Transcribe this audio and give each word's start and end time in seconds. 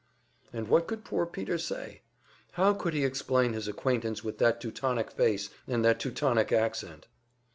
And 0.51 0.67
what 0.67 0.87
could 0.87 1.05
poor 1.05 1.27
Peter 1.27 1.59
say? 1.59 2.01
How 2.53 2.73
could 2.73 2.95
he 2.95 3.05
explain 3.05 3.53
his 3.53 3.67
acquaintance 3.67 4.23
with 4.23 4.39
that 4.39 4.59
Teutonic 4.59 5.11
face 5.11 5.51
and 5.67 5.85
that 5.85 5.99
Teutonic 5.99 6.51
accent? 6.51 7.05